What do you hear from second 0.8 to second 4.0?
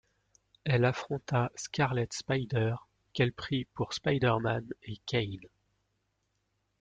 affronta Scarlet Spider, qu'elle prit pour